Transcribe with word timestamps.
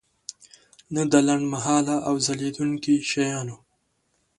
نه 0.93 1.01
د 1.11 1.13
لنډمهاله 1.27 1.95
او 2.07 2.13
ځلیدونکي 2.25 2.95
شیانو. 3.09 3.57